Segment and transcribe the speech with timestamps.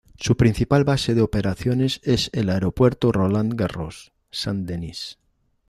[0.17, 5.19] Su principal base de operaciones es el Aeropuerto Roland Garros, St Denis.